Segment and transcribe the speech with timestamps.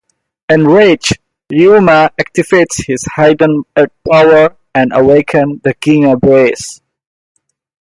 [0.49, 1.19] Enraged,
[1.51, 6.81] Ryouma activates his hidden Earth power and awakens the Ginga Braces.